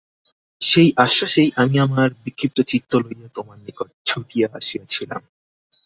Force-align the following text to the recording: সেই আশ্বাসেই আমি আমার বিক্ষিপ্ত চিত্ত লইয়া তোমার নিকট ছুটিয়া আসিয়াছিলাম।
সেই 0.61 0.89
আশ্বাসেই 0.97 1.49
আমি 1.55 1.75
আমার 1.79 2.09
বিক্ষিপ্ত 2.23 2.57
চিত্ত 2.71 2.91
লইয়া 3.03 3.29
তোমার 3.35 3.57
নিকট 3.65 3.87
ছুটিয়া 4.05 4.47
আসিয়াছিলাম। 4.53 5.21